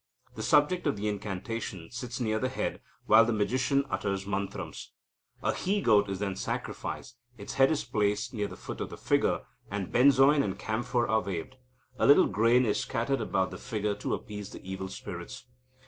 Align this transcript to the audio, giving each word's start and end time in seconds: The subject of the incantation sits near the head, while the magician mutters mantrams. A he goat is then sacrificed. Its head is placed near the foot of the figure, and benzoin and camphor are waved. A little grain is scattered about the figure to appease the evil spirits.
The 0.33 0.41
subject 0.41 0.87
of 0.87 0.95
the 0.97 1.07
incantation 1.07 1.91
sits 1.91 2.19
near 2.19 2.39
the 2.39 2.49
head, 2.49 2.81
while 3.05 3.23
the 3.23 3.31
magician 3.31 3.85
mutters 3.87 4.25
mantrams. 4.25 4.93
A 5.43 5.53
he 5.53 5.79
goat 5.79 6.09
is 6.09 6.17
then 6.17 6.35
sacrificed. 6.35 7.19
Its 7.37 7.53
head 7.53 7.69
is 7.69 7.83
placed 7.83 8.33
near 8.33 8.47
the 8.47 8.55
foot 8.57 8.81
of 8.81 8.89
the 8.89 8.97
figure, 8.97 9.41
and 9.69 9.91
benzoin 9.93 10.41
and 10.41 10.57
camphor 10.57 11.07
are 11.07 11.21
waved. 11.21 11.55
A 11.99 12.07
little 12.07 12.25
grain 12.25 12.65
is 12.65 12.79
scattered 12.79 13.21
about 13.21 13.51
the 13.51 13.59
figure 13.59 13.93
to 13.97 14.15
appease 14.15 14.49
the 14.49 14.63
evil 14.67 14.87
spirits. 14.87 15.45